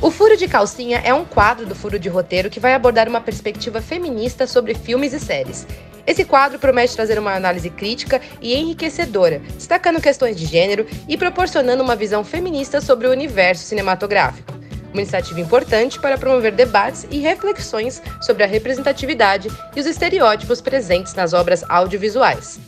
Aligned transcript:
O 0.00 0.10
Furo 0.10 0.36
de 0.36 0.46
Calcinha 0.46 1.00
é 1.02 1.14
um 1.14 1.24
quadro 1.24 1.64
do 1.64 1.74
Furo 1.74 1.98
de 1.98 2.10
Roteiro 2.10 2.50
que 2.50 2.60
vai 2.60 2.74
abordar 2.74 3.08
uma 3.08 3.20
perspectiva 3.20 3.80
feminista 3.80 4.46
sobre 4.46 4.74
filmes 4.74 5.14
e 5.14 5.18
séries. 5.18 5.66
Esse 6.06 6.22
quadro 6.22 6.58
promete 6.58 6.94
trazer 6.94 7.18
uma 7.18 7.34
análise 7.34 7.70
crítica 7.70 8.20
e 8.40 8.54
enriquecedora, 8.54 9.40
destacando 9.54 10.00
questões 10.00 10.36
de 10.36 10.44
gênero 10.44 10.86
e 11.08 11.16
proporcionando 11.16 11.82
uma 11.82 11.96
visão 11.96 12.22
feminista 12.22 12.80
sobre 12.80 13.06
o 13.06 13.10
universo 13.10 13.64
cinematográfico. 13.64 14.52
Uma 14.92 15.00
iniciativa 15.00 15.40
importante 15.40 15.98
para 15.98 16.18
promover 16.18 16.52
debates 16.52 17.06
e 17.10 17.18
reflexões 17.18 18.02
sobre 18.20 18.44
a 18.44 18.46
representatividade 18.46 19.48
e 19.74 19.80
os 19.80 19.86
estereótipos 19.86 20.60
presentes 20.60 21.14
nas 21.14 21.32
obras 21.32 21.64
audiovisuais. 21.68 22.60